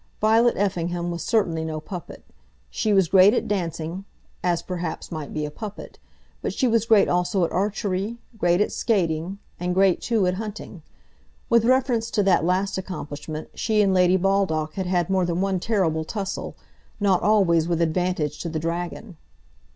Violet 0.19 0.57
Effingham 0.57 1.11
was 1.11 1.21
certainly 1.21 1.63
no 1.63 1.79
puppet. 1.79 2.25
She 2.71 2.91
was 2.91 3.07
great 3.09 3.35
at 3.35 3.47
dancing, 3.47 4.03
as 4.43 4.63
perhaps 4.63 5.11
might 5.11 5.31
be 5.31 5.45
a 5.45 5.51
puppet, 5.51 5.99
but 6.41 6.55
she 6.55 6.67
was 6.67 6.87
great 6.87 7.07
also 7.07 7.45
at 7.45 7.51
archery, 7.51 8.17
great 8.35 8.61
at 8.61 8.71
skating, 8.71 9.37
and 9.59 9.75
great, 9.75 10.01
too, 10.01 10.25
at 10.25 10.33
hunting. 10.41 10.81
With 11.51 11.65
reference 11.65 12.09
to 12.17 12.23
that 12.23 12.43
last 12.43 12.79
accomplishment, 12.79 13.49
she 13.53 13.79
and 13.83 13.93
Lady 13.93 14.17
Baldock 14.17 14.73
had 14.73 14.87
had 14.87 15.07
more 15.07 15.23
than 15.23 15.39
one 15.39 15.59
terrible 15.59 16.03
tussle, 16.03 16.55
not 16.99 17.21
always 17.21 17.67
with 17.67 17.79
advantage 17.79 18.39
to 18.39 18.49
the 18.49 18.57
dragon. 18.57 19.17